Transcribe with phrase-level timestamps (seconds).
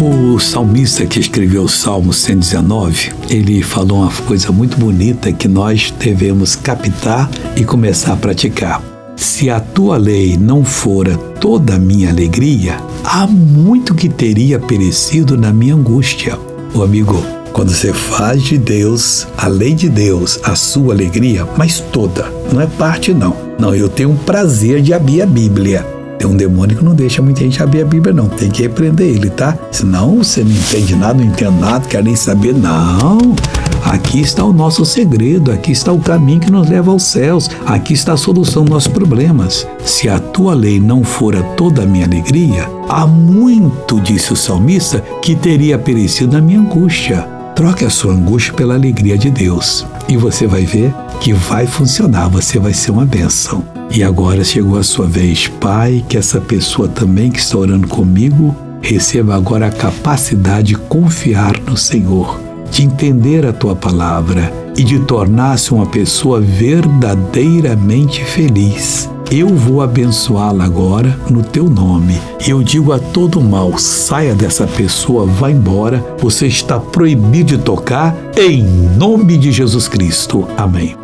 [0.00, 5.92] O salmista que escreveu o Salmo 119, ele falou uma coisa muito bonita que nós
[5.98, 8.82] devemos captar e começar a praticar.
[9.16, 15.36] Se a tua lei não fora toda a minha alegria, há muito que teria perecido
[15.36, 16.38] na minha angústia.
[16.74, 21.80] O amigo, quando você faz de Deus, a lei de Deus, a sua alegria, mas
[21.80, 23.36] toda, não é parte não.
[23.58, 25.93] Não, eu tenho um prazer de abrir a Bíblia.
[26.24, 28.30] Tem um demônio que não deixa muita gente abrir a Bíblia, não.
[28.30, 29.58] Tem que repreender ele, tá?
[29.70, 32.54] Senão você não entende nada, não entende nada, quer nem saber.
[32.54, 33.18] Não.
[33.84, 37.92] Aqui está o nosso segredo, aqui está o caminho que nos leva aos céus, aqui
[37.92, 39.66] está a solução dos nossos problemas.
[39.84, 45.00] Se a tua lei não fora toda a minha alegria, há muito, disse o salmista,
[45.20, 47.33] que teria perecido na minha angústia.
[47.54, 52.28] Troque a sua angústia pela alegria de Deus e você vai ver que vai funcionar,
[52.28, 53.64] você vai ser uma bênção.
[53.90, 58.54] E agora chegou a sua vez, Pai, que essa pessoa também que está orando comigo
[58.82, 64.98] receba agora a capacidade de confiar no Senhor de entender a tua palavra e de
[64.98, 69.08] tornar-se uma pessoa verdadeiramente feliz.
[69.30, 72.20] Eu vou abençoá-la agora no teu nome.
[72.46, 76.04] Eu digo a todo mal: saia dessa pessoa, vá embora.
[76.18, 80.46] Você está proibido de tocar em nome de Jesus Cristo.
[80.56, 81.03] Amém.